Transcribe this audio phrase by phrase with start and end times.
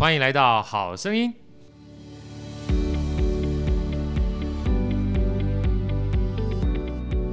[0.00, 1.30] 欢迎来到好声音。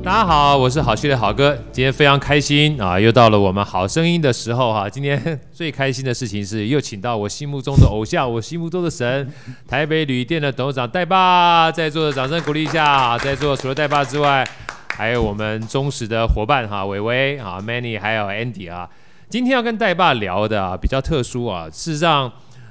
[0.03, 4.89] 大家好，我是好趣的好哥，今天非常开心啊，又到了我们好声音的时候哈。
[4.89, 9.31] 今天最开心的事情是，又请到我心目中的偶像，我心目中的神，
[9.65, 13.17] 台北旅店的董事长代爸，在座的掌声鼓励一下。
[13.19, 14.45] 在座除了代爸之外，
[14.89, 18.89] 还有我们忠实的伙伴哈，伟伟啊，Manny，还有 Andy 啊。
[19.29, 22.29] 今天要跟代爸聊的啊，比较特殊啊，事实上。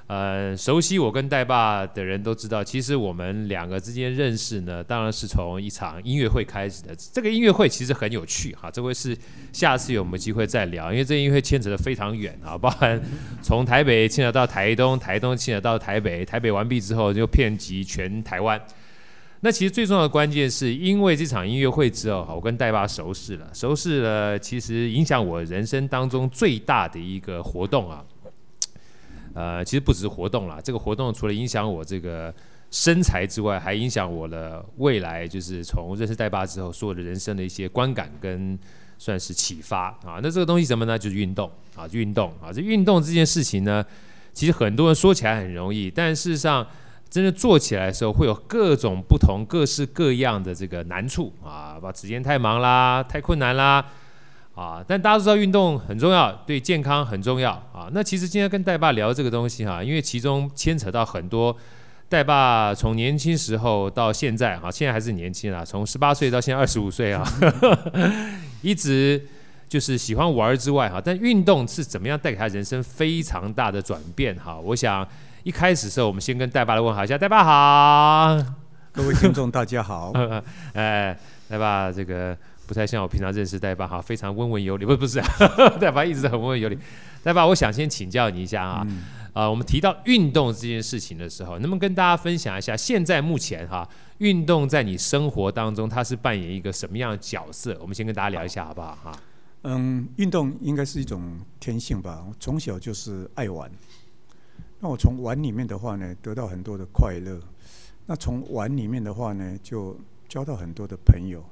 [0.08, 6.94] 呃，熟悉我跟代爸的人都知道，其实我们两个之间认识呢，当然是从一场音乐会开始的。
[7.12, 9.18] 这个音乐会其实很有趣哈，这回是
[9.52, 13.02] 下次有没有机会再聊，因为这音乐会牵扯得非常远啊，包含
[13.42, 18.60] 从台北牵扯到台东，台东牵扯到台北，台北完毕之后就遍及全台湾。
[19.40, 28.04] 那其实最重要的关键是因为这场音乐会之后，我跟戴爸熟识了，熟识了，其实影响我人生当中最大的一个活动啊。
[29.36, 32.32] 呃，其实不只是活动啦，这个活动除了影响我这个
[32.70, 38.58] 身材之外，还影响我的未来，就是从认识代爸之后，所有的人生的一些观感跟
[38.96, 40.20] 算是启发啊。
[40.22, 40.98] 那这个东西什么呢？
[40.98, 42.50] 就是运动啊，运动啊。
[42.50, 43.84] 这运动这件事情呢，
[44.32, 46.66] 其实很多人说起来很容易，但事实上
[47.10, 53.84] 真的做起来的时候，会有各种不同、各式各样的这个难处啊，把时间太忙啦，太困难啦。
[54.56, 57.88] 啊，但大家都知道运动很重要，对健康很重要啊。
[57.92, 61.54] 那其实今天跟代爸聊这个东西哈、啊，因为其中牵扯到很多
[62.08, 67.22] 代爸从年轻时候到现在哈、啊，现在还是年轻啊，从十八岁到现在二十五岁啊，
[68.62, 69.22] 一直
[69.68, 74.58] 就是喜欢玩之外哈、啊，但运动是怎么样带给他人生非常大的转变哈、啊？
[74.58, 75.06] 我想
[75.42, 78.42] 一开始的时候，我们先跟代爸来问好一下，代爸好，
[78.90, 80.14] 各位听众大家好，
[80.72, 81.14] 哎，
[81.46, 82.34] 代爸这个。
[82.66, 85.20] 不太像我平常认识代爸哈，非常温文有礼，不不是，
[85.80, 86.78] 代爸一直很温文有礼。
[87.22, 89.02] 代爸，我想先请教你一下啊，嗯、
[89.34, 97.76] 呃，我们提到运动这件事情的时候，能不能跟大家分享一下，现在目前哈，运动在你生活当中它是扮演一个什么样的角色？
[97.80, 99.12] 我们先跟大家聊一下好不好哈？
[99.62, 103.70] 嗯，运动应该是一种天性吧，我从小就是爱玩。
[104.78, 107.40] 那我从玩里面的话呢，得到很多的快乐。
[108.06, 111.44] 那从玩里面的话呢，就交到很多的朋友。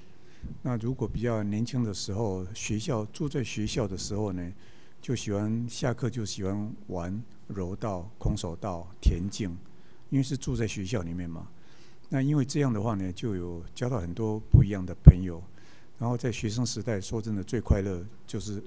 [0.62, 4.52] 那如果比较年轻的时候，学校住在学校的时候呢，
[5.00, 9.50] 就喜欢下课就喜欢玩柔道、空手道、田径，
[10.08, 11.46] 因为是住在学校里面嘛。
[12.08, 15.42] 那因为这样的话呢，就有交到很多不一样的朋友。
[15.98, 18.62] 然后在学生时代，说真的最快乐就是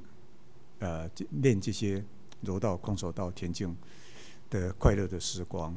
[0.79, 1.09] 呃
[1.41, 2.03] 练这些
[2.41, 3.75] 柔道、空手道、田径
[4.49, 5.75] 的快乐的时光。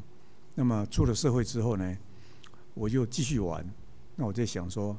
[0.55, 1.97] 那么出了社会之后呢，
[2.75, 3.67] 我就继续玩。
[4.17, 4.95] 那我在想说。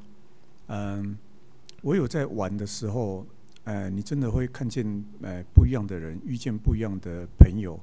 [0.74, 1.18] 嗯，
[1.82, 3.26] 我有在玩的时候，
[3.64, 7.78] 呃，你真的会看见呃不一样的人，遇见不一样的朋友，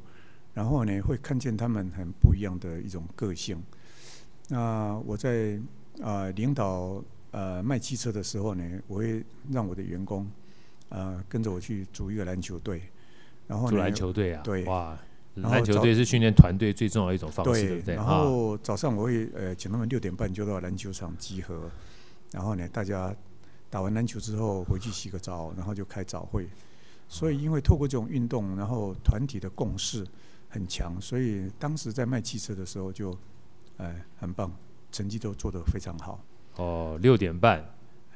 [0.56, 3.62] 然后呢，会看见他们很不一样的一种个性。
[4.48, 5.60] 那我在
[6.02, 10.28] 啊、呃、领导呃卖汽车的时候呢，我会让我的员工
[10.90, 12.82] 呃跟着我去组一个篮球队，
[13.46, 14.98] 然后篮球队啊，对，哇，
[15.36, 17.96] 篮球队是训练团队最重要的一种方式，对，对不对？
[17.96, 21.70] 然后早上我会呃请他们六点半就到篮球场集合。
[22.32, 23.16] 然后呢，大家
[23.70, 26.48] 打完篮球之后回去洗个澡，然后就开早会。
[27.08, 30.06] 所以，因为透过这种运动，然后团体的共识
[30.48, 33.18] 很强，所以当时在卖汽车的时候就，
[33.78, 34.52] 哎，很棒，
[34.92, 36.24] 成绩都做得非常好。
[36.58, 37.66] 哦，六点半。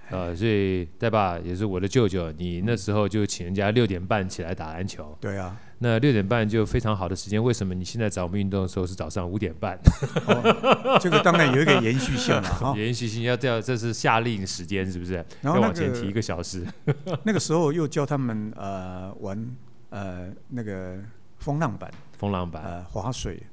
[0.10, 5.18] 呃，所以代爸也是我的舅舅，你那时候就请人家六点半起来打篮球。
[5.20, 7.44] 对啊，那六点半就非常好的时间。
[7.44, 9.78] 为什么你现在找我们运动的时候是早上五点半？
[10.26, 12.74] 哦，这个当然有一个延续性了哈。
[12.80, 15.16] 延续性要这样，这是夏令时间是不是？
[15.42, 16.66] 然后、那个、要往前提一个小时。
[17.24, 19.56] 那个时候又教他们呃玩
[19.90, 20.98] 呃那个
[21.40, 23.44] 风浪板，风浪板呃划水。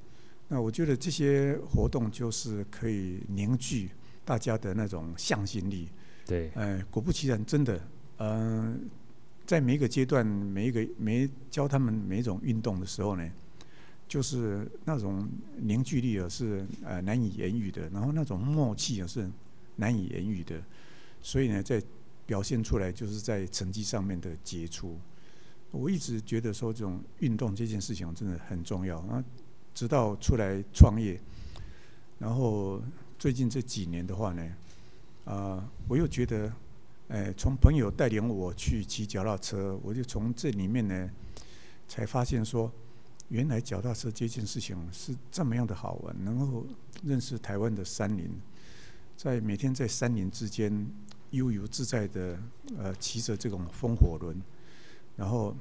[0.46, 3.90] 那我觉得这些活动就是可以凝聚
[4.24, 5.88] 大家的那种向心力。
[6.24, 7.80] 对，哎，果不其然，真的，
[8.18, 8.74] 嗯、呃，
[9.50, 13.28] 在每一个阶段，每一个每教他们每一种运动的时候呢，
[14.06, 19.28] 就是那种凝聚力啊，是呃难以言喻的，然后那种默契啊，是
[19.74, 20.62] 难以言喻的，
[21.20, 21.82] 所以呢，在
[22.26, 24.96] 表现出来就是在成绩上面的杰出。
[25.72, 29.24] 我一直觉得说，这种运动这件事情真的很重要啊，
[29.74, 31.20] 直到出来创业，
[32.20, 32.80] 然后
[33.18, 34.48] 最近这几年的话呢。
[35.24, 36.52] 啊、我又觉得，
[37.10, 41.10] 哎，从朋友带领我去骑脚踏车，我就从这里面呢，
[41.88, 42.70] 才发现说，
[43.30, 46.64] 原来脚踏车这件事情是这么样的好玩，能够
[47.02, 48.30] 认识台湾的山林，
[49.16, 50.86] 在每天在山林之间
[51.30, 52.38] 悠游自在的，
[52.78, 54.40] 呃，骑着这种风火轮，
[55.16, 55.56] 然后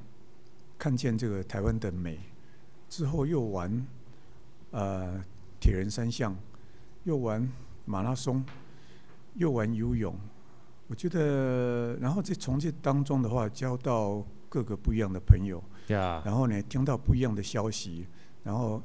[0.77, 2.19] 看见这个台湾的美，
[2.87, 3.87] 之后又玩
[4.69, 5.19] 呃
[5.59, 6.37] 铁人三项，
[7.05, 7.51] 又玩
[7.85, 8.45] 马拉松，
[9.33, 10.15] 又玩游泳。
[10.89, 15.63] 我觉得，然后在从这当中的话，交到各个不一样的朋友.
[16.25, 18.07] 然后呢，听到不一样的消息，
[18.43, 18.81] 然后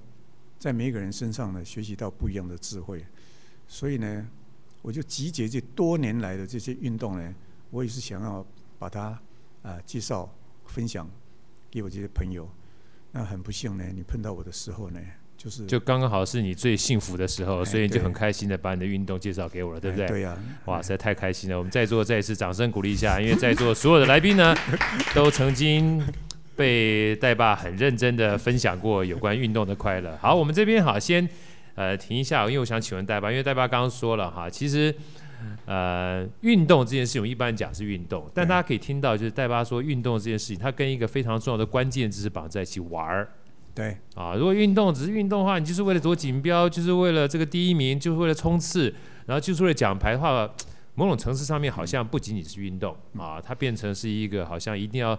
[0.59, 3.03] 在每一个人身上呢，学习到不一样的智慧。
[3.67, 4.29] 所以呢，
[4.83, 7.35] 我就集结这多年来的这些运动呢，
[7.71, 8.47] 我也是想要
[8.79, 9.21] 把它啊、
[9.63, 10.31] 呃、介绍
[10.67, 11.09] 分享
[11.71, 12.47] 给我这些朋友。
[13.13, 15.01] 那很不幸呢，你碰到我的时候呢。
[15.45, 20.07] 就是就刚刚好是你最幸福的时候，哎、所以你就很开心的把你的运动介绍给我了，对不对？
[20.07, 21.59] 哎、对呀、啊，哇，实在太开心了！
[21.59, 24.57] 我们在座再一次掌声鼓励一下， 因为在座所有的来宾呢，
[25.15, 26.03] 都曾经
[26.57, 30.17] 被带爸很认真的分享过有关运动的快乐。
[30.17, 31.29] 好，我们这边好先
[31.75, 34.95] 呃停一下，因为我想请问带爸，因为带爸刚刚说了哈，其实
[35.67, 43.29] 呃运动这件事情，我们一般讲是运动，但大家可以听到就是戴爸说运动这件事情，它跟一个非常重要的关键字是绑在一起玩儿。
[43.75, 48.95] 对啊，如果运动只是运动的话，你就是为了夺锦标，就是为了这个第一名，就是为了冲刺，
[49.27, 50.49] 然后就是为了奖牌的话，
[50.95, 55.19] 某种层次上面好像不仅仅是运动啊，它变成是一个好像一定要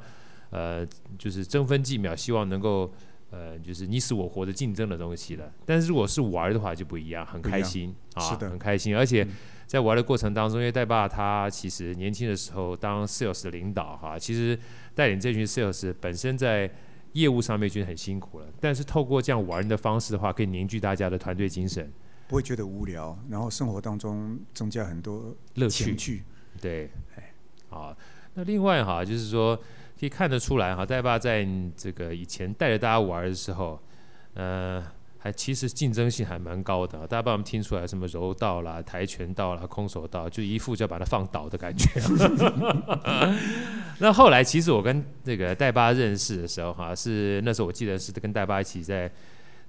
[0.51, 0.87] 呃，
[1.19, 2.89] 就是争分计秒，希望能够
[3.29, 5.51] 呃，就是你死我活的竞争的东西了。
[5.65, 8.95] 但是如果是玩的话就不一样，很开心啊，是的，很开心。
[8.95, 9.27] 而且
[9.67, 14.57] 在玩的过程当中，因为戴爸他其实年轻的时候当 sales 的领导哈，其实
[14.93, 16.71] 带领这群 sales 本身在。
[17.15, 21.91] 业务上面觉得很辛苦了，但是透过这样玩的方式的话，可以凝聚大家的团队精神，
[22.27, 26.23] 不会觉得无聊，然后生活当中增加很多乐趣。
[26.61, 26.89] 对，
[27.69, 27.95] 好，
[28.35, 29.57] 那另外哈，就是说
[29.99, 31.45] 可以看得出来哈，戴爸在
[31.75, 33.79] 这个以前带着大家玩的时候，
[34.35, 34.85] 呃。
[35.25, 41.89] 还其实竞争性还蛮高的，大家帮我们听出来什么柔道啦、跆拳道啦、空手道，就一副就要把它放倒的感觉。
[43.97, 49.11] 那后来其实我跟那个戴巴认识的时候，哈，是那时候我记得是跟戴巴一起在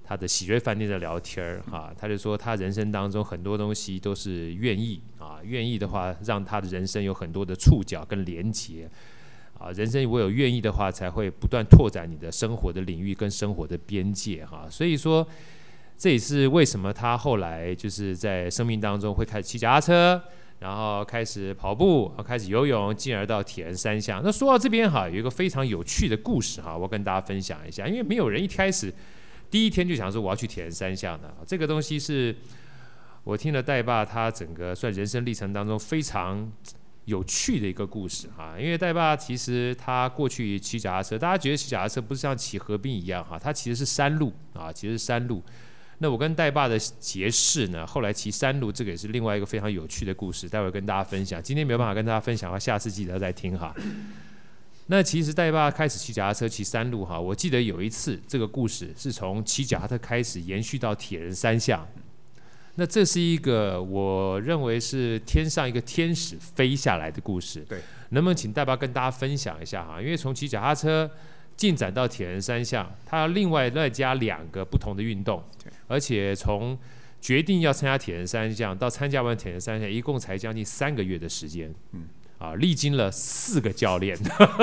[0.03, 8.87] 他的喜瑞饭店在聊天儿，哈，他就说他人生当中很多东西都是愿意啊，愿意的话让他的人生有很多的触角跟连接。
[9.59, 14.67] 啊，人生如果有愿意的话，才会不断拓展你的生活的领域跟生活的边界哈。
[14.69, 15.27] 所以说，
[15.97, 20.21] 这也是为什么他后来就是在生命当中会开始骑脚踏车，
[20.59, 24.21] 然后开始跑步，开始游泳，进而到铁人三项。
[24.23, 27.87] 那说到这边哈，有一个非常有趣的故事哈，我跟大家分享一下。
[27.87, 28.93] 因为没有人一开始
[29.49, 32.35] 第一天就想说我要去铁人三项的，这个东西是
[33.23, 36.51] 我听了戴爸他整个算人生历程当中非常。
[37.07, 45.41] 有趣的一个故事哈，因为戴爸其实他过去骑脚踏车，大家觉得骑脚踏车不是像骑河滨一样哈，他其实是山路啊，其实是山路。
[45.99, 51.41] 那我跟戴爸的结识呢，后来骑山路，这个也是另外一个非常有趣的故事，待会跟大家分享。
[51.41, 53.73] 今天没有办法跟大家分享的话，下次记得再听哈。
[54.87, 61.87] 那其实戴爸开始骑脚踏车骑山路哈，我记得有一次这个故事是从骑脚踏车开始延续到铁人三项。
[62.79, 67.61] 那这是一个我认为是天上一个天使飞下来的故事。
[67.67, 67.79] 对，
[68.09, 69.99] 能不能请代爸跟大家分享一下哈？
[69.99, 71.09] 因为从骑脚踏车
[71.55, 75.43] 进展到铁人三项，他要另外再加两个不同的运动。
[75.63, 76.77] 对，而且从
[77.19, 81.73] 决定要参加铁人三项到参加完铁人三项，一共才将近三个月的时间。
[81.93, 82.07] 嗯，
[82.37, 84.15] 啊，历经了四个教练，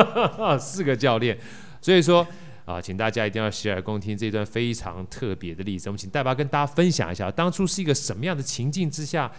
[0.60, 1.36] 四个教练，
[1.80, 2.24] 所以说。
[2.64, 5.90] 啊，请大家一定要洗耳恭听这段非常特别的例子。
[5.90, 9.30] 我们请戴爸跟大家分享一下，当初是一个什么样的情境之下，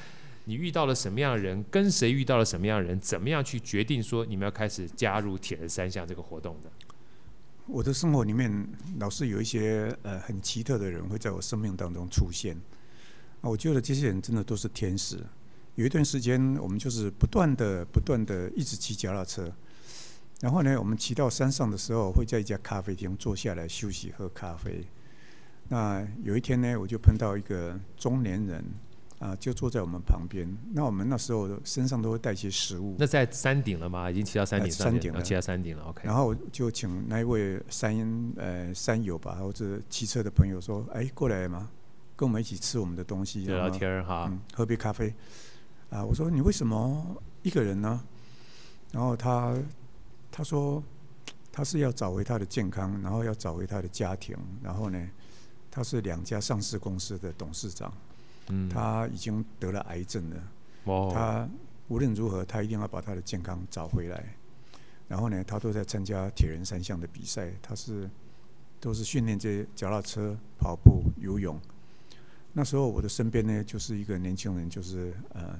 [0.43, 6.69] 你遇到了什么样的人，跟谁遇到了什么样的人，怎么样去决定说你们要开始加入铁人三项这个活动的？
[7.65, 8.67] 我的生活里面
[8.99, 12.55] 老是有一些呃很奇特的人会在我生命当中出现。
[13.41, 15.17] 啊，我觉得这些人真的都是天使。
[15.73, 19.51] 有一段时间，我们就是不断的、不断的一直骑脚踏车。
[20.45, 24.85] 然后呢，我们骑到山上的时候，会在一家咖啡厅坐下来休息喝咖啡。
[25.69, 28.63] 那有一天呢，我就碰到一个中年人，
[29.17, 30.47] 啊，就坐在我们旁边。
[30.71, 32.95] 那我们那时候身上都会带一些食物。
[32.99, 34.11] 那在山顶了吗？
[34.11, 35.83] 已经骑到山顶上，山顶了，骑到山顶了。
[35.85, 36.03] OK。
[36.03, 41.67] 然后就请那一位山呃山友吧，或者骑车的朋友说：“哎，过来嘛，
[42.15, 45.11] 跟我们一起吃我们的东西，聊聊天哈、嗯，喝杯咖啡。”
[45.89, 47.99] 啊，我说：“你为什么一个人呢？”
[48.93, 49.57] 然后他。
[50.37, 50.83] 他说，
[51.49, 55.09] 他是要找回他的健康，然后要找回他的家庭，然后呢，
[55.71, 57.93] 他是两家上市公司的董事长，
[58.49, 60.43] 嗯，他已经得了癌症了，
[60.83, 61.47] 哦，他
[61.87, 64.35] 无论如何，他一定要把他的健康找回来，
[65.07, 68.09] 然后呢，他都在参加铁人三项的比赛，他是
[68.81, 71.57] 都是训练这些脚踏车、跑步、游泳。
[72.51, 75.57] 那时候我的身边呢，就是一个年轻人，就是呃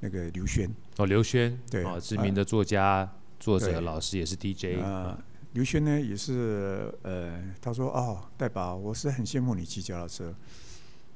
[0.00, 3.06] 那个刘轩，哦，刘轩，对，啊，知名的作家。
[3.38, 10.34] 作者、老师也是 DJ 啊、呃，刘轩呢也是呃，他说哦，代宝，我是很羡慕你骑脚踏车。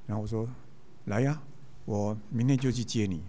[0.06, 0.48] 然后我说
[1.06, 1.40] 来呀，
[1.84, 3.22] 我明天就去接你。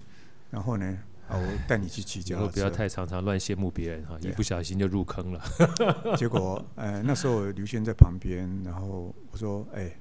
[0.49, 0.85] 然后呢，
[1.29, 2.51] 啊，我带你去骑脚踏车。
[2.51, 5.41] 不要太常常乱羡慕别人哈，一不小心就入坑了。
[6.17, 9.91] 结果呃那时候刘轩在旁边，然后我说哎，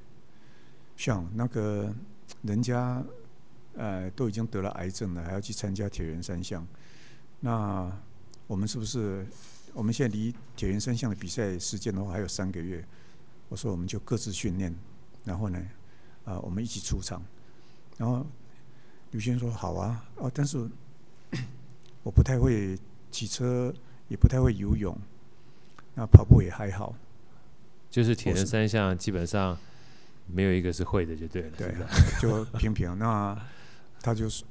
[0.97, 1.94] 像那个
[2.42, 3.02] 人家
[3.76, 6.66] 呃都已经得了癌症了，还要去参加铁人三项，
[7.40, 7.90] 那
[8.50, 9.25] 我们是不是？
[9.73, 12.85] 我们现在离铁人三项的比赛时间的话还有三个月，
[13.49, 14.75] 我说我们就各自训练，
[15.25, 15.57] 然后呢，
[16.25, 17.23] 啊、呃，我们一起出场。
[17.97, 18.26] 然后
[19.12, 20.69] 刘轩说好啊，哦，但是
[22.02, 22.76] 我不太会
[23.12, 23.73] 骑车，
[24.09, 24.99] 也不太会游泳，
[25.95, 26.92] 那跑步也还好。
[27.88, 29.57] 就是铁人三项基本上
[30.26, 31.50] 没有一个是会的，就对了。
[31.57, 31.73] 对，
[32.21, 32.99] 就平平。
[32.99, 33.40] 那
[34.02, 34.42] 他就是，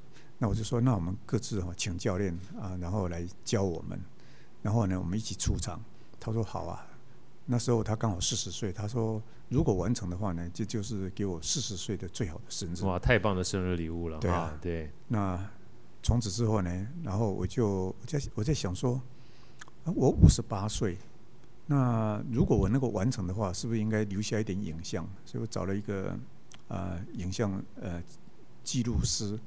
[0.41, 3.99] 那我就说，那我们各自哈请教练啊，然后来教我们。
[4.61, 5.79] 然后呢，我们一起出场。
[6.19, 6.85] 他说好啊。
[7.45, 8.71] 那时候他刚好四十岁。
[8.71, 12.85] 他说如果完成的话呢，这就是给我四十岁的最好的生日。
[12.85, 14.17] 哇，太棒的生日礼物了！
[14.19, 14.89] 对啊，对。
[15.07, 15.49] 那
[16.01, 19.01] 从此之后呢，然后我就我在我在想说，
[19.83, 20.97] 我五十八岁，
[21.65, 25.05] 那如果我能够完成的话，是不是应该留下一点影像？
[25.25, 26.17] 所以我找了一个
[26.69, 28.01] 呃影像呃
[28.63, 29.37] 记录师，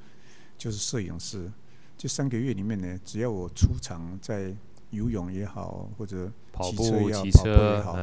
[0.62, 1.50] 就是摄影师。
[1.98, 4.54] 这三个月里面呢，只要我出场在。
[4.92, 7.96] 游泳也好，或者骑车也好，跑步、骑车也好，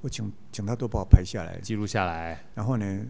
[0.00, 2.40] 我请请他都把我拍下来，记录下来。
[2.54, 3.04] 然后呢，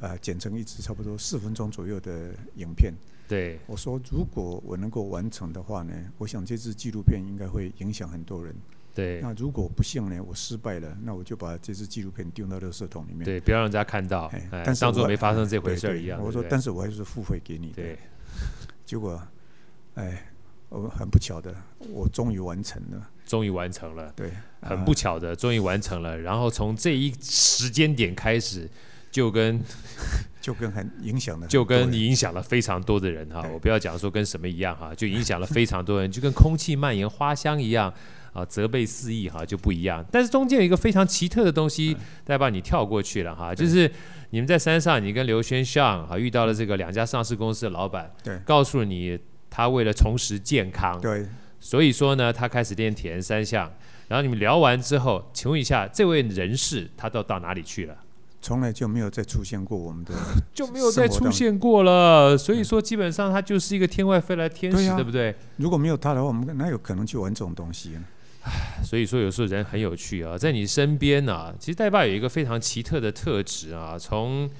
[0.00, 2.92] 呃，剪成一支差不多四分钟左右的影片。
[3.28, 8.52] 对，我说，如果我能够完成的话呢，我想这支纪录片应该会影响很多人。
[8.92, 9.20] 对。
[9.20, 13.22] 那如果不幸呢，我失败了，那我就把这支纪录片丢到垃圾桶里面。
[13.22, 16.20] 对，不要让人家看到，但是当做没发生这回事一样。
[16.20, 17.74] 我说，但是我还是付费给你的。
[17.74, 17.96] 对。
[18.84, 19.22] 结果，
[19.94, 20.28] 哎。
[20.74, 21.54] 我很不巧的，
[21.90, 23.10] 我终于完成了。
[23.26, 26.16] 终于完成了，对，很不巧的，终于完成了。
[26.16, 28.66] 然后从这一时间点开始，
[29.10, 29.60] 就跟
[30.40, 33.46] 就跟很影响了，就跟影响了非常多的人哈。
[33.52, 37.92] 我不要讲说跟什么一样哈，就影响了非常多人，就跟空气蔓延花香一样
[38.32, 40.04] 啊，责备肆意哈，就不一样。
[40.10, 43.90] 但是中间有一个非常奇特的东西，代爸你跳过去了哈，就是
[44.30, 49.18] 你们在山上，你跟刘轩上啊遇到了这个两家上市公司的老板，对，告诉你。
[49.54, 51.26] 他为了重拾健康，对，
[51.60, 53.70] 所以说呢，他开始练铁人三项。
[54.08, 57.94] 然后你们聊完之后，请问一下，这位人士他都到哪里去了？
[58.40, 60.14] 从来就没有再出现过我们的，
[60.54, 62.34] 就没有再出现过了。
[62.34, 65.34] 所以说，基本上他就是一个天外飞来天使，对，啊、对不对？
[65.58, 67.98] 如果没有他的话，我们哪有可能去玩这种东西？
[68.82, 74.50] 所以说，有时候人很有趣啊，在你身边呢、啊，其实代爸有一个非常奇特的特质啊，从。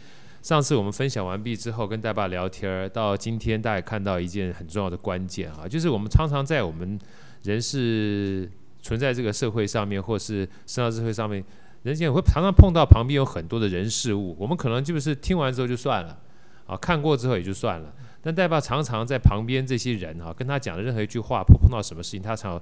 [0.42, 6.98] 上次我们分享完毕之后，跟代爸聊天儿，到今天大家看到一件很重要的关键啊，就是我们常常在我们
[7.44, 11.44] 人是存在这个社会上面，或是生到社会上面，
[11.84, 16.18] 人间会常常碰到旁边有很多的人事物，我们可能就是听完之后就算了，
[16.66, 17.94] 啊，看过之后也就算了。
[18.20, 22.60] 但代爸常常在旁边这些人啊，跟他讲的任何一句话，碰碰到什么事情，他常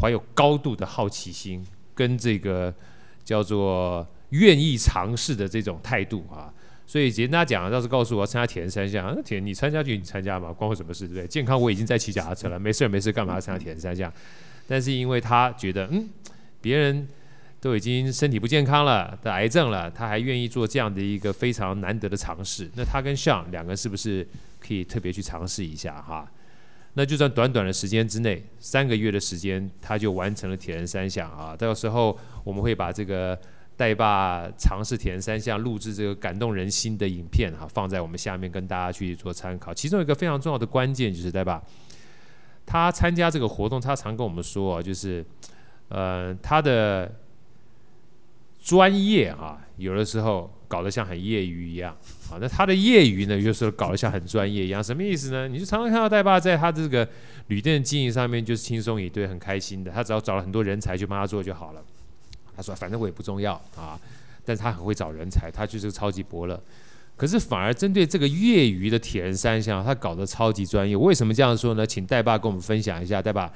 [0.00, 2.72] 怀有高度的好奇心，跟这个
[3.24, 6.52] 叫做愿意尝试的这种态度啊。
[6.86, 11.26] 所以简单讲，倒是告诉我要参加铁人三项，铁人你参加就你参加嘛，关我什么事，对不对？
[11.26, 14.10] 健康我已经在骑脚踏车了，没事没事，干嘛要参加铁人三项？
[14.66, 16.08] 但是因为他觉得，嗯，
[16.62, 17.06] 别人
[17.60, 22.70] 都已经身体不健康了，得癌症了，他还愿意做这样的一个非常难得的尝试。
[22.74, 24.26] 那他跟象两个是不是
[24.58, 26.26] 可以特别去尝试一下哈？
[26.98, 31.54] 那就在短短的时间之内，三个月的时间，他就完成了铁人三项啊。
[31.54, 33.38] 到时候我们会把这个。
[33.78, 39.72] 代爸尝试铁人三项，录制这个感动人心的影片哈，放在我们下面跟大家去做参考。
[39.72, 41.62] 其中一个非常重要的关键就是代爸，
[42.66, 45.24] 他参加这个活动，他常跟我们说啊，就是
[45.90, 47.20] 呃他的
[48.60, 51.96] 专业啊，有的时候搞得像很业余一样
[52.30, 52.38] 啊。
[52.40, 55.48] 那他的业余呢，有时候搞得像很专业一样，什么意思呢？
[55.48, 57.08] 你就常常看到代爸在他这个
[57.48, 59.90] 旅店经营上面就是轻松一堆，很开心的。
[59.90, 61.82] 他只要找了很多人才去帮他做就好了。
[62.54, 63.98] 他说：“反正我也不重要啊，
[64.44, 66.60] 但是他很会找人才，他就是超级伯乐。
[67.16, 70.96] 可是反而针对这个业余的铁人三项，他搞得超级专业。
[70.96, 71.86] 为什么这样说呢？
[71.86, 73.22] 请代爸跟我们分享一下。
[73.22, 73.46] 代爸，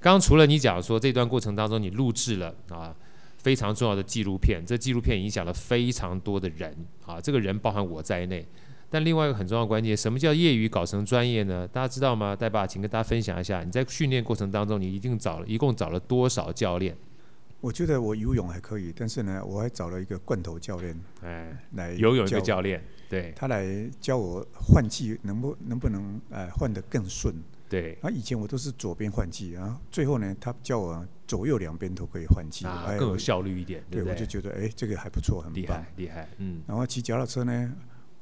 [0.00, 2.94] 刚刚除了你讲说这段过程当中你录制了啊
[3.38, 6.76] 非常重要的纪录片，这纪录片影响了非常多的人
[7.06, 8.46] 啊，这个人包含我在内。
[8.90, 11.68] 但另外一个很重要的关键，什么叫业余搞成专业呢？
[11.68, 12.34] 大家知道吗？
[12.34, 16.96] 代爸，请跟大家分享一下，你在训练过程当中，你一定找了一共找了多少教练？”
[17.60, 22.80] 我觉得我游泳还可以，但是呢，我还找了一个罐头教练，哎，来游泳一个教练，
[23.10, 23.66] 对，他来
[24.00, 27.34] 教我换气能不能不能呃换得更顺，
[27.68, 27.98] 对。
[28.02, 33.82] 啊，以前我都是左边换气，然后最后呢，他叫我左右两边都可以换气，啊，更有效率一点。
[33.90, 36.28] 对，对，我就觉得哎，这个还不错，很厉害，厉害。
[36.38, 36.62] 嗯。
[36.66, 37.72] 然后骑脚踏车呢，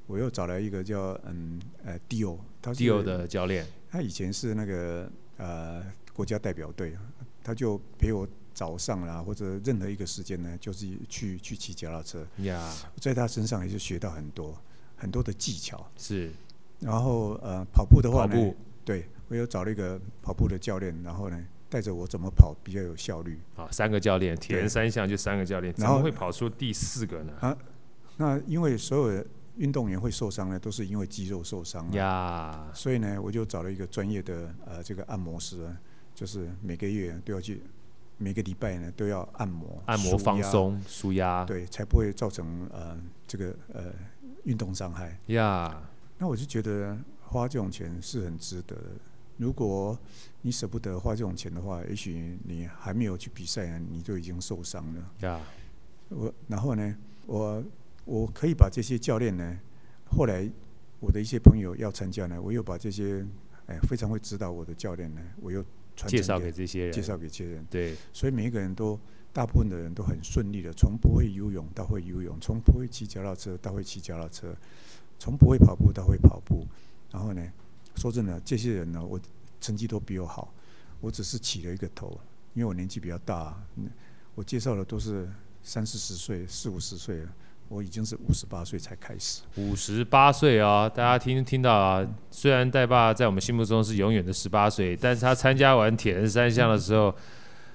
[0.07, 6.97] 我又找来一个叫嗯呃 Dio，他是 Dio 的教练，他以前是那个呃国家代表队，
[7.43, 8.29] 他就陪我。
[8.57, 12.26] 早上啦，或者任何一个时间呢，就是去去骑脚踏车。
[12.38, 14.57] 呀，在他身上也是学到很多
[14.97, 15.87] 很多的技巧。
[15.99, 16.33] 是，
[16.81, 23.38] 然后呃，跑步的话呢，跑步，对，我又找了一个跑步的教练，然后呢，带着我怎么跑比较有效率。
[23.56, 27.33] 啊，三个教练，铁人三项就三个教练，怎么会跑出第四个呢？
[27.40, 27.56] 啊，
[28.16, 31.90] 那因为所有的运动员会受伤呢，都是因为肌肉受伤。
[31.92, 35.68] 呀，所以呢，我就找了一个专业的呃这个按摩师，
[36.14, 37.62] 就是每个月都要去。
[38.18, 43.92] 每个礼拜呢都要按摩、按摩放松、舒压，对，才不会造成呃这个呃
[44.45, 45.21] 运动伤害。
[45.26, 45.83] 呀.
[46.16, 48.83] 那我就觉得花这种钱是很值得的。
[49.37, 49.99] 如果
[50.43, 55.12] 你舍不得花这种钱的话，也许你还没有去比赛，你就已经受伤了。
[55.21, 55.40] 呀.
[56.09, 57.64] 我然后呢，我
[58.05, 59.59] 我可以把这些教练呢，
[60.05, 60.50] 后来
[61.00, 63.26] 我的一些朋友要参加呢，我又把这些
[63.66, 65.64] 哎非常会指导我的教练呢，我又。
[66.07, 69.00] 介绍给这些人，介绍给这些人，对，所以每一个人都，
[69.33, 74.55] 大部分的人都很顺利的，从不会游泳到会游泳，从不会骑脚踏车到会骑脚踏车，
[75.19, 76.66] 从不会跑步到会跑步。
[77.11, 77.50] 然后呢，
[77.97, 79.19] 说真的，这些人呢，我
[79.61, 80.53] 成绩都比我好，
[81.00, 82.21] 我只是起了一个头，
[82.55, 83.57] 因为我年纪比较大，
[84.35, 85.29] 我介绍的都是
[85.62, 87.29] 三四十岁、四五十岁了。
[87.69, 89.43] 我已经是五十八岁才开始。
[89.57, 97.12] 五十八岁啊，大家听听到啊，虽然戴爸在我们心目中是永远的十八岁，但是他参加完铁人三项的时候，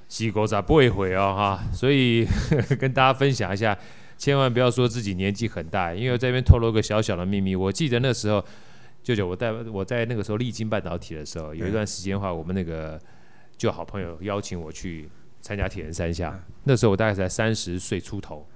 [0.07, 2.25] 细狗咋不会回哦哈，所以
[2.79, 3.77] 跟大家分享一下，
[4.17, 8.41] 千万不要说自己年纪很大，因为我这边透露个小小的秘密，我记得那时候，
[9.03, 12.99] 舅舅我在我在那个时候历经半导体的时候，有一段时间的话，我们那个
[13.57, 15.09] 就好朋友邀请我去
[15.41, 18.47] 参加铁人三项，那时候我大概才三十岁出头。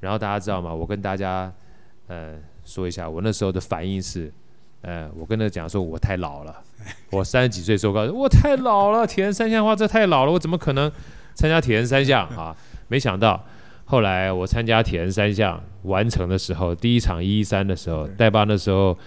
[0.00, 0.74] 然后大家知道吗？
[0.74, 1.52] 我跟大家，
[2.08, 2.34] 呃，
[2.64, 4.32] 说一下，我那时候的反应是，
[4.80, 6.60] 呃，我跟他讲说，我太老了，
[7.12, 10.90] 我三十几岁时候告诉我太老了，铁人三项的话这太老了，我怎么可能
[11.34, 12.56] 参加铁人三项啊？
[12.88, 13.44] 没想到
[13.84, 18.98] 后来我参加铁人三项完成的时候，第一场一一三的时候，戴爸那时候，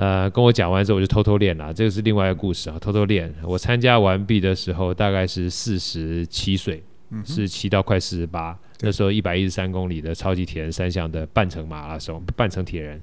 [0.00, 3.30] 呃，跟我讲完之后，我就偷偷练了，这个是另外一个故事啊，偷偷练。
[3.42, 6.82] 我参加完毕的时候大概是四十七岁，
[7.22, 8.58] 是骑到快四十八。
[8.80, 12.98] 那时候一百一十三公里的超级铁人三项的半程马拉松，半程铁人，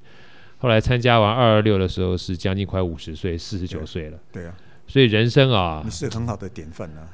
[0.57, 4.17] 后来参加完二二六的时候是将近快五十岁，四十九岁了。
[4.31, 4.55] 对啊，
[4.87, 7.05] 所以人生啊，你是很好的典范啊。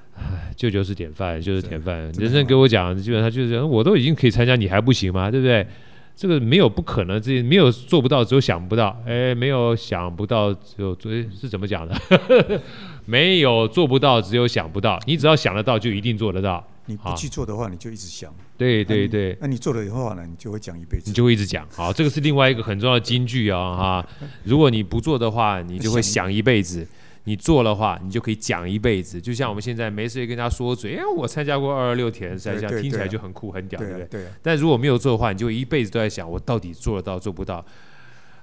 [0.55, 2.09] 舅舅是典范，就是典范。
[2.13, 5.29] 人生给我讲，基本上就是我都已经可以参加，你还不行吗？
[5.29, 5.67] 对不对？
[6.15, 8.95] 这个没有不可能，这没有做不到，只有想不到。
[9.05, 11.95] 哎，没有想不到，只有做，是怎么讲的？
[13.05, 14.99] 没有做不到，只有想不到。
[15.05, 16.65] 你只要想得到，就一定做得到。
[16.85, 18.33] 你不去做的话，你就一直想。
[18.57, 21.05] 对对对，那你做了以后呢，你就会讲一辈子。
[21.07, 21.67] 你就会一直讲。
[21.73, 24.07] 好，这个是另外一个很重要的金句啊哈。
[24.43, 26.85] 如果你不做的话，你就会想一辈子；
[27.25, 29.21] 你做的话，你就可以讲一辈子。
[29.21, 34.05] 就像我们现在没事跟人家说嘴，哎，我参加过二二六铁人三项，听起来就很酷很屌，对不对？
[34.05, 34.27] 对。
[34.41, 37.65] 但如果没有做的话，你就一辈子都在想，我到底做得到做不到？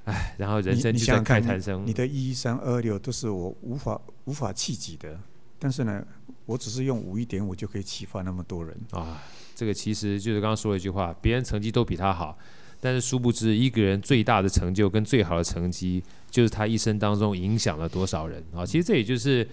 [0.04, 1.84] 哎，然后人生就在慨叹声。
[1.86, 5.18] 你的一一三二二六都是我无法无法企及的，
[5.58, 6.04] 但是呢。
[6.46, 9.22] 我只是用五一点五就可以启发那么多人啊！
[9.54, 12.36] 这个其实就是刚刚说了一句话：别人成绩都比他好，
[12.80, 18.64] 但是殊不知一个人最大的成就跟最好的成绩，就是他一生当中影响了多少人啊！
[18.64, 19.46] 其实这也就是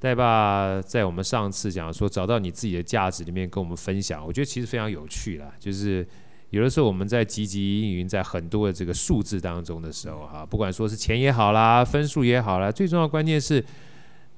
[0.00, 5.52] 戴爸在我们上次讲说找到你自己的价值里面跟我们分享，我觉得其实非常有趣啦。
[5.60, 6.06] 就是
[6.50, 13.64] 有的时候我们在汲汲营营在很多的这个数字当中的时候哈，不管说是钱也好啦，分数也好啦，最重要关键是。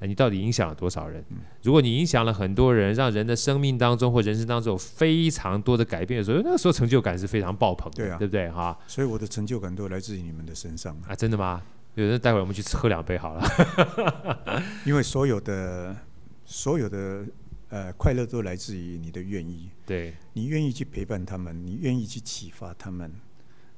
[0.00, 1.24] 那你到底影响了多少人？
[1.62, 8.48] 如果你影响了很多人，让人的生命当中或人生当中有非常多的改变的时候，那个时候成就感是非常爆棚的，对啊，对不对？
[8.50, 11.14] 哈，所以我的成就感都来自于你们的身上啊！
[11.16, 11.62] 真的吗？
[11.96, 14.62] 有人待会儿我们去喝两杯好了。
[14.86, 15.96] 因为所有的
[16.44, 17.24] 所有的
[17.70, 23.12] 呃快乐都来自于你的愿意，对，你愿意去陪伴他们，你愿意去启发他们，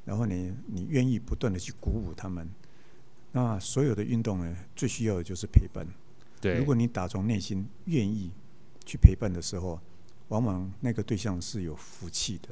[0.04, 2.46] 然后你你愿意不断的去鼓舞他们。
[3.32, 5.86] 那所有的运动呢，最需要的就是陪伴。
[6.40, 8.30] 对，如果你打从内心愿意
[8.86, 9.78] 去陪伴的时候，
[10.28, 12.48] 往往那个对象是有福气的，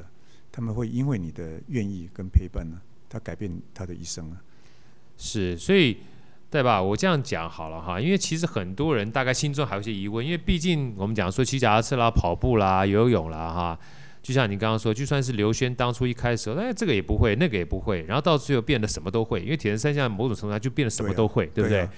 [0.52, 4.42] 他们会因为你的愿意跟陪伴呢，他改变他的一生啊。
[5.16, 5.98] 是，所以
[6.50, 6.82] 对吧？
[6.82, 13.78] 我这样讲好了哈，因为其实很多人大概心中还有些疑问，因为毕竟我们讲说骑脚踏车啦、跑步啦、游泳啦哈，
[14.22, 21.88] 就像你刚刚说，就算是刘轩当初一开始，哎，这个也不会，那个也不会，然后到最后变得什么都会，因为铁人三项某种程度上就变得什么都会，对，啊、对不对？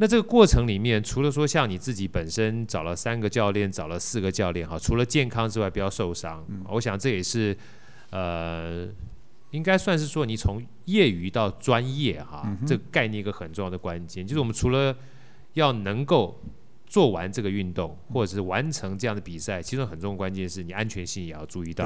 [0.00, 6.42] 那这个过程里面，除了说像你自己本身找了三个教练，找了四个教练哈，除了健康之外，不要受伤。
[6.48, 7.54] 嗯、我想这也是
[8.08, 8.88] 呃，
[9.50, 14.96] 应该算是说你从业余到专业哈，嗯、这个概念一个很重要的关键，就是我们除了
[15.52, 16.40] 要能够
[16.86, 21.84] 做完这个运动，或者是完成这样的比赛，其中很重要的关键是你安全性也要注意到。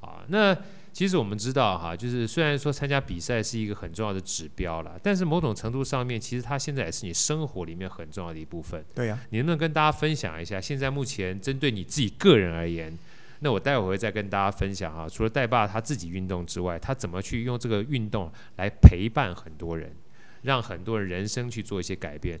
[0.00, 0.56] 啊，那。
[0.92, 8.84] 其实我们知道哈，就是虽然说参加比赛是一个很重要的指标了，但是某种程度上面，其实它现在也是你生活里面很重要的一部分。
[8.94, 10.60] 对呀、啊，你能不能跟大家分享一下？
[10.60, 12.92] 现在目前针对你自己个人而言，
[13.40, 15.08] 那我待会会再跟大家分享哈。
[15.08, 19.90] 除了带爸他自己运动之外，他怎么去用这个运动来陪伴很多人，
[20.42, 22.38] 让很多人人生去做一些改变？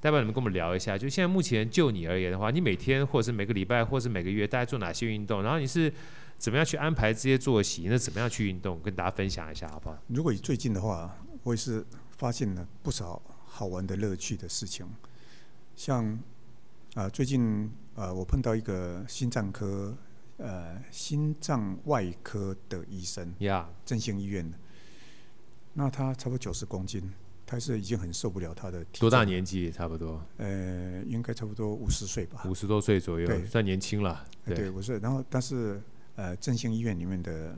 [0.00, 5.42] 代表，你们跟我们聊一下，就现在目前就你而言的话，你每天或者是每个礼拜或者是每个月，大家做哪些运动？
[5.42, 5.92] 然后你是？
[6.38, 7.86] 怎么样去安排这些作息？
[7.88, 8.80] 那怎么样去运动？
[8.82, 9.96] 跟大家分享一下好不好？
[10.08, 14.84] 如果以最近的话，我也是发现了不少好玩的乐趣的事情。
[15.76, 16.04] 像
[16.94, 19.96] 啊、呃，最近啊、呃，我碰到一个心脏科
[20.38, 24.58] 呃心脏外科的医生，呀，振兴医院的。
[25.74, 27.12] 那他差不多九十公斤，
[27.46, 28.84] 他是已经很受不了他的。
[28.98, 29.70] 多大年纪？
[29.70, 30.20] 差不多？
[30.38, 32.42] 呃，应该差不多五十岁吧。
[32.46, 34.26] 五十多岁左右，对算年轻了。
[34.44, 34.98] 对，对，我是。
[34.98, 35.80] 然后，但是。
[36.14, 37.56] 呃，振兴医院里面的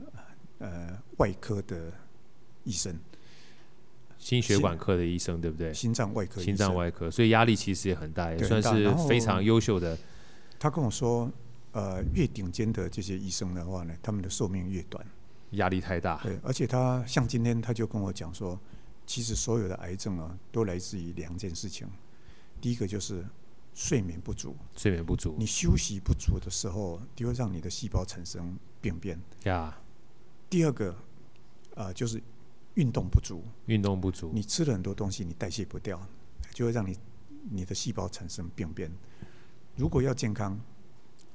[0.59, 1.91] 呃外科的
[2.63, 2.97] 医生，
[4.17, 5.73] 心血管科的医生，对不对？
[5.73, 9.97] 心脏外科，心脏外科，所以压力其实也很大，也算是非常优秀的。
[10.57, 11.29] 他跟我说，
[11.73, 15.05] 呃，越顶尖的这些医生的话呢，他们的寿命越短，
[15.51, 16.21] 压力太大。
[16.23, 18.57] 对，而且他像今天他就跟我讲说，
[19.05, 21.87] 其实所有的癌症啊，都来自于两件事情，
[22.61, 23.25] 第一个就是。
[23.75, 29.21] 睡眠不足，睡眠不足，你休息不足的时候，就会让你的细胞产生病变。
[29.43, 29.77] 呀，
[30.49, 30.91] 第二个，
[31.75, 32.23] 啊、呃，就是
[32.75, 36.01] 运动不足，运动不足，你吃了很多东西，你代谢不掉，
[36.53, 36.97] 就会让你
[37.51, 38.89] 你的细胞产生病变。
[39.75, 40.57] 如果要健康，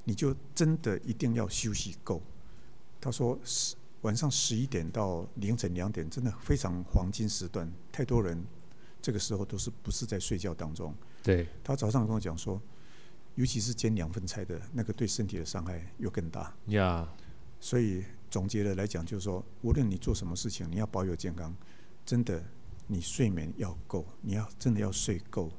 [0.05, 2.23] 你就真的一定要休息够。
[2.99, 8.43] 他说，十晚上十一点到凌晨两点，真的非常黄金时段，太多人
[9.03, 10.95] 这个时候都是不是在睡觉当中。
[11.23, 12.61] 对，他早上跟我讲说，
[13.35, 16.55] 尤其是煎两份菜的那个，对身体的伤害又更大。
[16.67, 17.09] 呀，
[17.61, 21.55] 所以总结的来讲，就是说，无论你做什么事情，你要保有健康，
[22.05, 22.43] 真的，
[22.87, 25.51] 你睡眠要够，你要真的要睡够，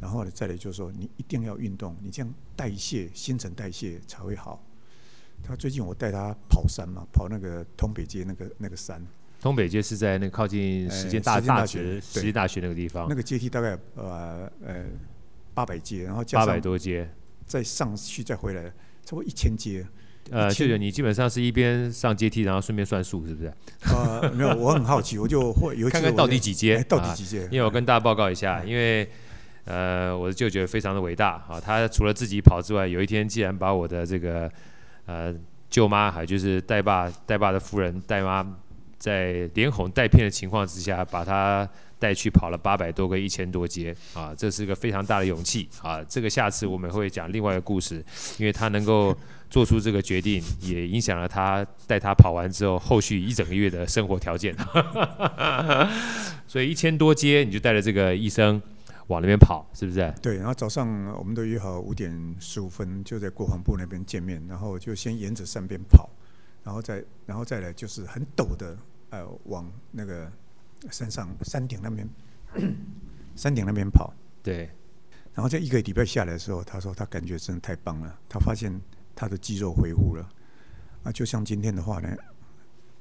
[0.00, 4.64] 然后呢，再来就是说，你一定要运动，你这样代谢、新陈代谢才会好。
[5.42, 9.06] 他最近我带他跑山嘛，跑那个通北街那个那个山。
[9.40, 13.06] 东北街是在那个靠近实践大大学、实践大学那个地方。
[13.08, 14.84] 那个阶梯大概呃呃
[15.52, 17.08] 八百阶，然后加八百多阶，
[17.44, 18.62] 再上去再回来，
[19.04, 19.86] 差不多一千阶。
[20.30, 23.52] 呃，舅舅，你基本上是一边上阶梯，然后顺便算数，是不是？
[23.92, 27.42] 呃，没有，我很好奇，我就会有 看看到底几阶，到底几阶？
[27.50, 29.06] 因为我跟大家报告一下，因为
[29.66, 34.50] 呃，我的舅舅非常的伟大啊，他除了自己跑之外，有一天竟然把我的这个
[35.04, 35.34] 呃
[35.68, 38.56] 舅妈，还就是戴爸戴爸的夫人戴妈。
[38.98, 46.02] 在连哄带骗的情况之下，把他带去跑了八百多个一千多阶啊，这是一个非常大的勇气啊！
[46.04, 48.04] 这个下次我们会讲另外一个故事，
[48.38, 49.16] 因为他能够
[49.48, 54.54] 做出这个决定，也影响了他带他跑完之后后续一整个月的生活条件。
[56.46, 58.60] 所以一千多阶，你就带着这个医生
[59.06, 60.12] 往那边跑，是不是？
[60.20, 60.86] 对，然后早上
[61.18, 66.10] 我们都约好五点十五分就在国防部那边见面，然后就先沿着山边跑，
[66.64, 68.76] 然后再然后再来就是很陡的。
[69.10, 70.28] 呃，往那个
[70.90, 72.08] 山上山顶那边，
[73.36, 74.12] 山顶那边跑。
[74.42, 74.68] 对，
[75.32, 78.76] 然后在一个礼拜下来的时候，他说他感觉真的太棒了，他发现
[79.14, 80.28] 他的肌肉恢复了。
[81.04, 82.16] 啊，就像今天的话呢，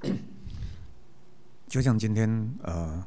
[1.65, 3.03] 就像今天呃，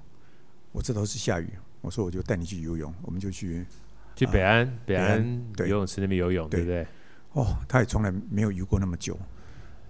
[0.72, 1.48] 我这头是下雨，
[1.82, 3.64] 我说我就带你去游泳，我们就去
[4.16, 6.86] 去北安、呃、北安游泳池那边游泳，对，对不对？
[7.40, 9.16] 哦，他也从来没有游过那么久。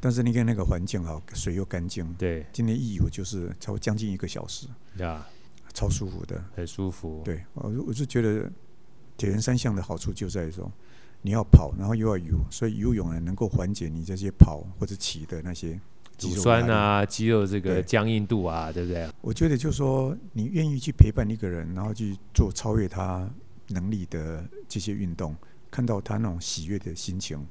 [0.00, 2.12] 但是你看那个环境哈，水又干净。
[2.14, 4.66] 对，今天一游就是超过将近一个小时，
[4.98, 5.26] 呀，
[5.72, 7.22] 超舒服的，很舒服。
[7.24, 8.50] 对，我我是觉得
[9.16, 10.70] 铁人三项的好处就在于说，
[11.22, 15.80] 你要跑，然后又要游，所以游泳呢能够缓解你这些跑或者骑的那些
[16.20, 19.14] 乳酸啊、肌肉这个僵硬度啊，对，对不对？
[19.20, 23.28] 我觉得就是说，你愿意去陪伴一个人，然后去做超越他
[23.68, 25.34] 能力的这些运动，
[25.70, 27.44] 看到他那种喜悦的心情，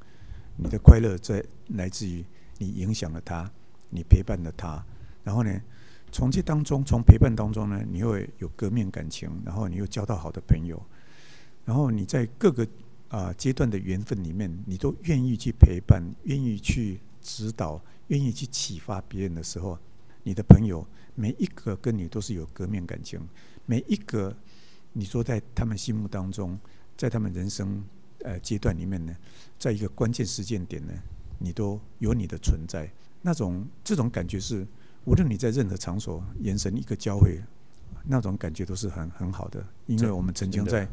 [0.58, 2.26] 你的快乐在来自于。
[2.58, 3.52] 你影响了他，
[3.90, 4.82] 你陪伴了他，
[5.26, 5.62] 然后呢，
[6.10, 10.82] 从这当中，从陪伴当中呢，你会有革命感情，然后你又交到好的朋友，
[11.66, 12.66] 然后你在各个
[13.10, 19.78] 啊、阶段的缘分里面，你都愿意去陪伴，愿意去指导，愿意去启发别人的时候，
[20.24, 23.20] 你的朋友每一个跟你都是有革命感情，
[23.66, 24.34] 每一个
[24.94, 26.58] 你说在他们心目当中，
[26.96, 27.84] 在他们人生
[28.26, 29.16] 呃阶段里面呢，
[29.58, 30.94] 在一个关键时间点呢，
[31.40, 34.66] 你都有你的存在，那种这种感觉是，
[35.06, 37.40] 无论你在任何场所，眼神一个交汇，
[38.04, 40.88] 那种感觉都是很很好的，因为我们曾经在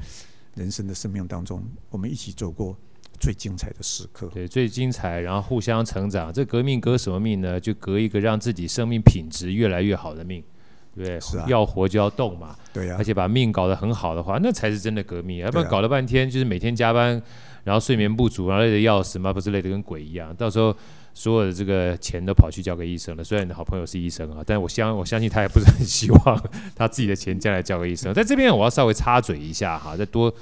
[0.54, 2.76] 人生的生命当中，我们一起走过
[3.18, 4.28] 最精彩的时刻。
[4.28, 6.30] 对，最精彩，然后互相成长。
[6.32, 7.58] 这革命革什么命呢？
[7.58, 10.44] 就革一个让自己生命品质越来越好的命。
[10.94, 12.54] 对，是啊，要活就要动嘛。
[12.72, 15.38] 对呀、啊，而且把命搞得很好的话，那才是真的革命。
[15.38, 17.20] 要不然搞了半天，就是每天加班，
[17.64, 20.34] 然后睡眠不足，然后累得要死嘛，不是累得跟鬼一样。
[20.36, 20.74] 到时候
[21.14, 23.24] 所有的这个钱都跑去交给医生了。
[23.24, 26.42] 虽然你的好朋友是医生啊，但我相我相信他也不是很希望
[26.76, 28.12] 他自己的钱将来交给医生。
[28.12, 30.32] 在这边我要稍微插嘴一下哈，再多。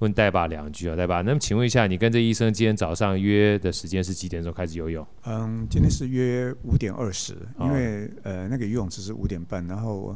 [0.00, 5.06] 问代爸两句啊，代爸，那么请问一下，你跟这医生今天早上约的时间是几点钟开始游泳？
[5.24, 10.14] 嗯，今天是约五点二十，因为呃那个游泳池是五点半，然后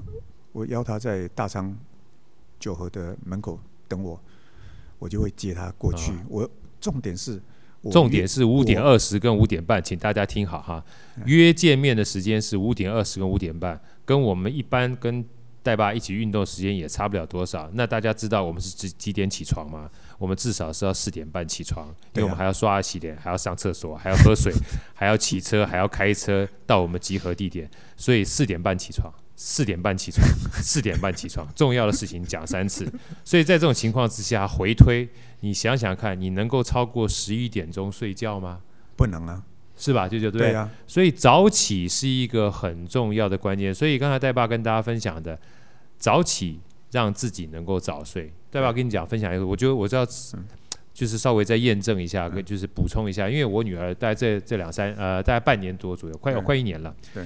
[0.52, 1.74] 我邀他在大昌
[2.58, 4.20] 九和的门口等我，
[4.98, 6.12] 我就会接他过去。
[6.12, 7.40] 哦、我重点是，
[7.90, 10.84] 重点是五点二十跟五点半，请大家听好哈，
[11.24, 15.24] 约见面的时间是五点二十跟五点半，跟我们一般跟。
[15.62, 17.68] 代爸一起运动时间也差不了多少。
[17.75, 19.90] 那大家知道我们是几几点起床吗？
[20.18, 24.53] 我们至少是要四点半起床，因为我们还要刷牙洗脸，还要上厕所，还要喝水，
[24.94, 27.70] 还要骑车，还要开车到我们集合地点。
[27.96, 30.27] 所以四点半起床，四点半起床，
[30.62, 31.46] 四点半起床。
[31.55, 32.90] 重要的事情讲三次。
[33.25, 35.09] 所以在这种情况之下，回推，
[35.40, 38.61] 你想想看，你能够超过十一点钟睡觉吗？
[38.96, 39.42] 不能啊。
[39.80, 40.06] 是吧？
[40.06, 43.74] 就就对，对啊，所以早起是一个很重要的关键。
[43.74, 45.36] 所以刚才戴爸跟大家分享的，
[45.96, 48.30] 早起让自己能够早睡。
[48.50, 50.04] 戴爸跟你讲分享一个，我觉得我知道，
[50.92, 57.24] 就是稍微再验证一下，跟就是补充一下，因为我女儿大概这这两三呃大概半年多左右，快要快一年了，对，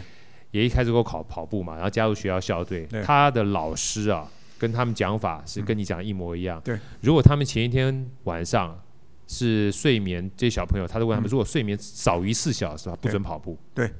[0.52, 6.60] 也一开始给我考跑步嘛，然后加入学校校队，他的老师啊跟他们讲法是跟你讲一模一样。
[6.64, 8.78] 对，如果他们前一天晚上。
[9.26, 13.58] 是睡眠，这些小朋友，他都问他们，如果睡眠少于四小时的话，不准跑步。
[13.74, 13.90] 对。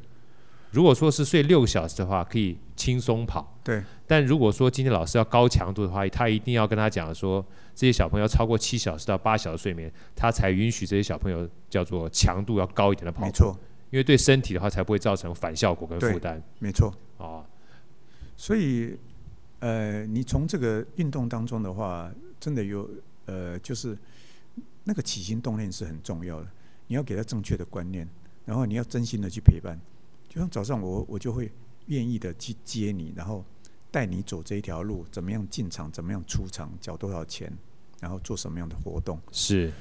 [0.71, 3.57] 如果说是睡六个小时的话，可以轻松跑。
[3.63, 3.81] 对。
[4.09, 7.45] 但如果说今天老师要高强度的话，他一定要跟他讲说，
[7.77, 13.27] 这些小朋友超过七小时到八小时睡眠，他才允许这些小朋友叫做强度要高一点的跑步。
[13.27, 13.57] 没错。
[13.91, 16.43] 因为对身体的话，才不会造成反效果跟负担。
[16.59, 16.93] 没错。
[17.19, 17.47] 哦。
[18.37, 18.99] 所以，
[19.61, 22.11] 呃，你从这个运动当中的话，
[22.41, 22.91] 真的有
[23.27, 23.97] 呃，就是。
[24.85, 26.49] 那个起心动念是很重要的，
[26.87, 28.07] 你要给他正确的观念，
[28.45, 29.81] 然后你要真心的去陪伴。
[30.29, 31.51] 就像早上我我就会
[31.87, 33.45] 愿意的去接你，然后
[33.91, 37.51] 带你走这一条路，怎么样进场，怎么样出场，缴多少钱，
[38.01, 39.19] 然后做什么样的活动。
[39.33, 39.73] 是，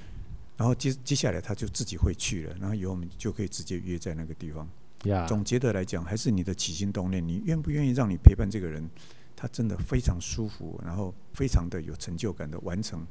[0.56, 4.70] 然后接接下来他就自己会去了，然后以后我们就可以直接约在那个地方。
[5.02, 5.28] Yeah.
[5.28, 8.90] 总结的来讲，还是你的起心动念，你愿不愿意让你陪伴这个人，
[9.36, 13.06] 他真的非常舒服，然后非常的有成就感的完成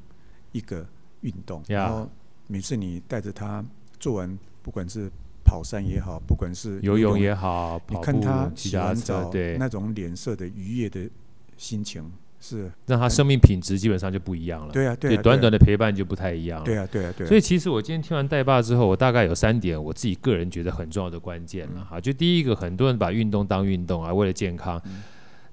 [0.53, 0.87] 一个。
[1.23, 2.07] 运动，然后
[2.47, 3.65] 每次你带着他
[3.99, 5.09] 做完，不管是
[5.43, 11.09] 跑山也好，不管是游泳也好，你看他洗完澡，对那种脸色的愉悦的
[11.57, 12.09] 心情，
[12.39, 14.73] 是让他生命品质基本上就不一样了。
[14.73, 16.65] 对啊，对，短短的陪伴就不太一样了。
[16.65, 17.25] 对啊，对啊，对。
[17.25, 21.99] 所以其实我今天听完带爸之后，我大概有三点我自己个人觉得很重要的关键了哈。
[21.99, 24.81] 就第一个，很多人把运动当运动啊，为了健康。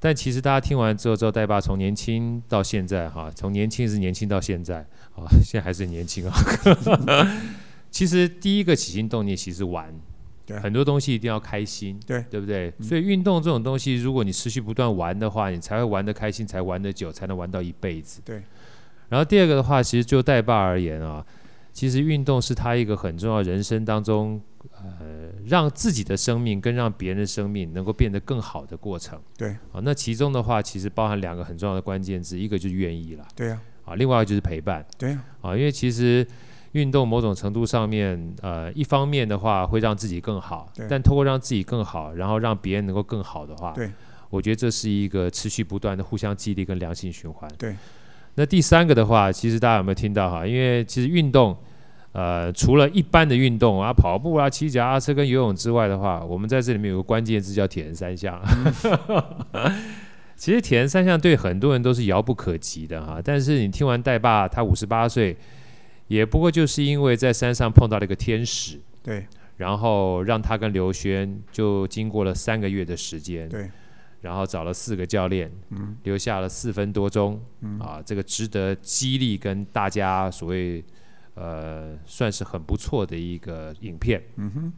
[0.03, 4.79] 但其实大家听完之后，之后代爸从年轻到现在哈，从年轻是年轻到现在
[5.15, 6.35] 啊，现在还是年轻啊。
[7.91, 9.93] 其实第一个起心动念其实玩，
[10.47, 12.73] 对，很多东西一定要开心，对，对不对？
[12.81, 18.23] 所以运动这种东西，如果你持续不断玩的话，你才会玩得开心，才玩得久，才能玩到一辈子。
[18.25, 18.43] 对。
[19.11, 21.23] 然后第二个的话，其实就代爸而言啊，
[21.75, 24.41] 其实运动是他一个很重要人生当中。
[25.43, 29.21] 呃，让自己的生命跟让别人的生命能够变得更好的过程。
[29.37, 33.27] 对，啊，那其中的话，其实包含两个很重要的关键字，一个就是愿意了。
[33.35, 33.61] 对呀。
[33.85, 34.85] 啊，另外一个就是陪伴。
[34.99, 35.25] 对呀。
[35.41, 36.27] 啊，因为其实
[36.73, 43.91] 运动某种程度上面，呃，一方面的话会让自己更好，但透过让自己更好，然后让别人能够更好的话，对，
[44.29, 47.51] 我觉得这是一个持续不断的互相激励跟良性循环。
[47.59, 47.75] 对。
[48.37, 50.47] 那第三个的话，其实大家有没有听到哈？
[50.47, 51.57] 因为其实运动。
[52.13, 58.43] 呃，除了一般的运动啊，跑步啊、骑脚踏车跟游泳之外的话，我们在这里面有个关键字叫铁人三项。
[60.35, 65.37] 其实铁人三项对很多人都是遥不可及的哈，但是你听完代爸，他五十八岁，
[66.09, 69.25] 也不过就是因为在山上碰到了一个天使，对，
[69.59, 73.71] 然后让他跟刘轩就经过了三个月的时间，对，
[74.23, 80.83] 然后找了四个教练，嗯，留下了四分多钟，嗯，啊，这个值得激励跟大家所谓。
[81.35, 84.23] 呃，算是很不错的一个影片。
[84.37, 84.73] 嗯哼。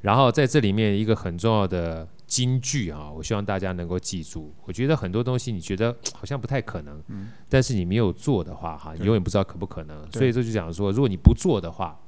[0.00, 4.52] 然后在这里面一个很重要的金句啊，我希望大家能够记住。
[4.64, 10.06] 我觉得很多东西你觉得好像不太可能，嗯，但是你没有做的话，哈，你永远不知道可不可能。
[10.12, 11.98] 所以这就讲说，如果你不做的话，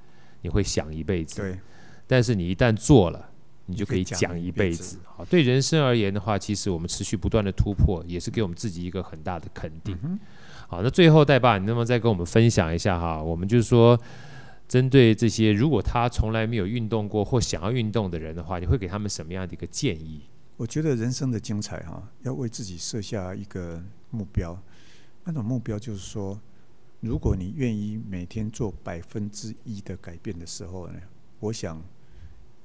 [0.42, 1.59] 你会想一辈子，对。
[2.07, 3.31] 但是你一旦做了，
[3.64, 4.98] 你就可以讲一辈子。
[5.07, 9.98] 好，对人生而言的话，其实我们持续不断的突破，也是给我们自己一个很大的肯定。
[10.02, 10.20] 嗯、
[10.68, 13.22] 好，那最后代爸，你能不能再跟我们分享一下哈？
[13.22, 13.98] 我们就是说，
[14.68, 20.22] 针对这些如果他从来没有运动过或想要运动的人的话，你会给他们什么样的一个建议？
[20.57, 24.59] 我觉得人生的精彩哈，要为自己设下一个目标。
[25.24, 26.40] 那种目标就是说，
[27.00, 31.00] 如果你愿意每天做百分之一的改变的时候呢，
[31.40, 31.83] 我想。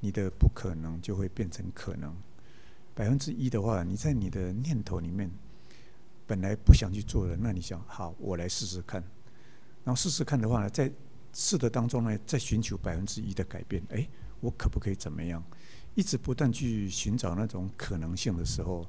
[0.04, 2.12] 你的不可能就会变成可能，
[2.96, 5.30] 百分之一的话，你在你的念头里面
[6.32, 9.04] 本来不想去做的，那你想好，我来试试看，
[9.84, 10.90] 然后试试看的话呢，在
[11.34, 14.08] 试的当中呢，再寻求百分之一的改变，哎，
[14.40, 15.44] 我可不可以怎么样？
[15.94, 18.88] 一直不断去寻找那种可能性的时候，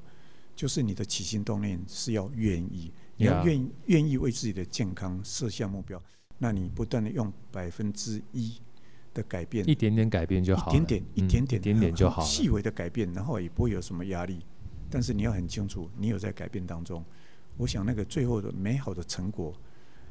[0.55, 6.01] 就是你的起心动念是要愿意，你要愿意愿意为自己的健康设下目标，
[6.37, 8.57] 那你不断的用百分之一。
[9.13, 14.43] 的改变，一点点改变就好，一点点，一点点，一点点就好，细微的改变，然后也不会有什么压力。
[14.89, 17.05] 但是你要很清楚，你有在改变当中。
[17.57, 19.53] 我想那个最后的美好的成果，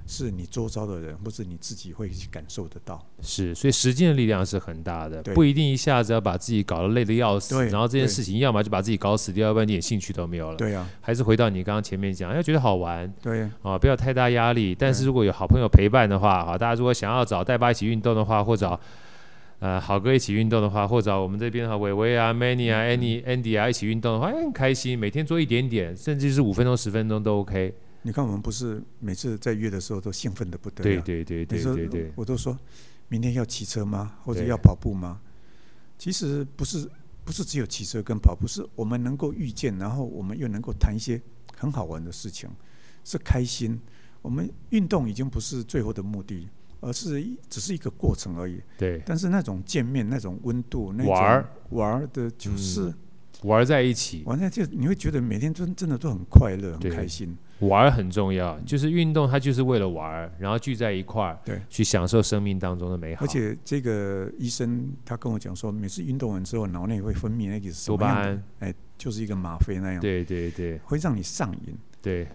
[0.07, 3.05] 是你周遭的人或者你自己会去感受得到。
[3.21, 10.57] 是，所以时间的力量是很大的，不一定一下子要把自己搞得累得要死，然后这件事情要么就把自己搞死掉，要不然一点兴趣都没有了。
[10.57, 14.75] 对啊，还是回到你刚刚前面讲，要觉得好玩，对啊，不要太大压力。
[14.75, 18.79] 但是如果有好朋友陪伴的话，啊，大家如果想要找代爸一起运动的话，或者。
[19.63, 24.99] 呃，好哥一起运动的话，或者我们这边哈伟伟啊、Many 啊、Annie、Andy 啊一起运动的话，很开心。
[24.99, 27.73] 每天做一点点，甚至是五分钟、十分钟都 OK。
[28.03, 31.01] 你看，我们不是每次在约的时候都兴奋的不得了。
[31.01, 32.13] 对对对对对对。
[32.17, 32.59] 我都说
[33.07, 34.17] 明天要骑车吗？
[34.25, 35.21] 或者要跑步吗？
[35.97, 36.91] 其实不是，
[37.25, 41.23] 不是只有骑车跟跑步，是我们能够遇见，然后我们又能够谈一些
[41.57, 42.51] 很好玩的事情，
[43.05, 43.81] 是开心。
[44.23, 46.49] 我们运动已经不是最后的目的。
[46.83, 48.61] 而是只是一个过程而已。
[48.77, 49.01] 对。
[49.07, 52.95] 但是那种见面、那种温度、那种玩玩的，就是、嗯、
[53.45, 54.23] 玩在一起。
[54.27, 57.35] 玩在就你会觉得每天真真的都很快乐、很开心。
[57.61, 63.25] 玩很重要，就是运动，它就是为了玩，然后聚在一块儿，对，去享受生命当中的美好。
[63.25, 70.01] 而且这个医生他跟我讲说，每次运动完之后，脑内会分泌那个多巴胺，哎，就是一个吗啡那样。
[70.01, 70.77] 对对对。
[70.79, 71.77] 会让你上瘾。
[72.03, 72.27] 对。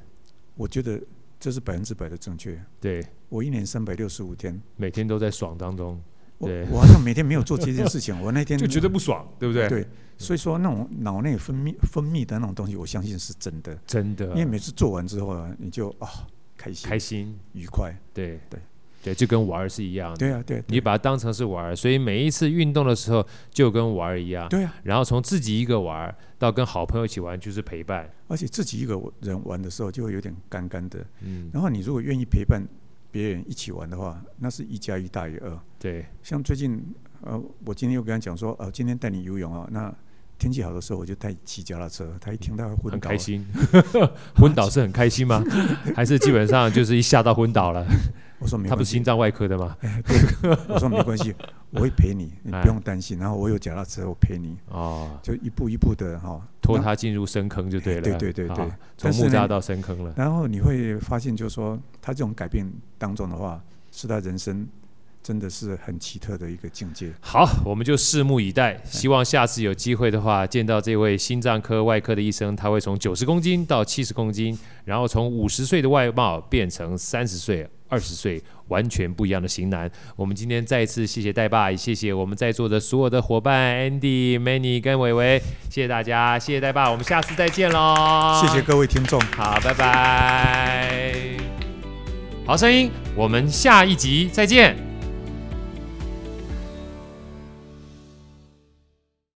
[0.55, 0.97] 我觉得。
[1.39, 2.59] 这是百分之百的正确。
[2.79, 6.01] 对，我一年三百六十五天，每天都在爽当中。
[6.39, 9.67] 对，我，我好像每天没有做这件事情， 我那天就觉得不爽，对不对？
[9.67, 14.27] 对，所以说那种脑内分泌分泌的那种东西，我相信是真的，真的。
[14.27, 17.95] 因为每次做完之后啊，你就啊开心、开心、愉快。
[18.13, 18.59] 对对。
[19.03, 20.17] 对，就跟玩儿是一样的。
[20.17, 24.49] 对啊，对，你把它当成是玩儿，所以每一次运动的时候就跟玩儿一样。
[24.49, 24.75] 对啊。
[24.83, 28.09] 然后从自己一个玩儿到跟好朋友一起玩，就是陪伴。
[28.27, 30.99] 而且自己一个人玩的时候就会有点干干的。
[31.21, 31.49] 嗯。
[31.53, 32.61] 然后你如果愿意陪伴
[33.09, 35.57] 别人一起玩的话，那是一加一大于二。
[35.79, 36.05] 对。
[36.21, 36.83] 像最近，
[37.21, 39.93] 呃，我今天又跟他讲说，呃，今天带你游泳啊，那
[40.37, 42.15] 天气好的时候我就带你骑脚踏车。
[42.19, 42.91] 他一听到会昏倒。
[42.91, 43.45] 很开心。
[44.35, 45.41] 昏倒是很开心吗？
[45.95, 47.87] 还是基本上就是一吓到昏倒了？
[48.39, 49.75] 我说没关系，他不是心脏外科的吗？
[49.81, 50.03] 欸、
[50.69, 51.33] 我说没关系，
[51.71, 53.17] 我会陪你，你不用担心。
[53.17, 54.55] 然后我有脚踏车，我陪你。
[54.69, 58.01] 哦，就一步一步的哈，拖他进入深坑就对了。
[58.01, 60.13] 对对对对，从木栅到深坑了。
[60.15, 63.59] 然后你会发现，就是说他这种改变当中的话，
[63.91, 64.67] 是他人生
[65.23, 67.11] 真的是很奇特的一个境界。
[67.19, 68.79] 好，我们就拭目以待。
[68.85, 77.67] 希望下次有机会的话，见到这位心脏科外科的医生，他会从九十公斤到七十公斤，然后从五十岁的外貌变成三十岁。
[77.89, 88.41] 二十岁完全不一样的型男，我们今天再一次谢谢戴爸，也谢谢我们在座的所有的伙伴 Andy、Manny 跟伟伟，谢谢大家，谢谢戴爸，我们下次再见喽！
[88.41, 91.13] 谢谢各位听众，好，拜拜！
[92.45, 94.86] 好声音，我们下一集再见。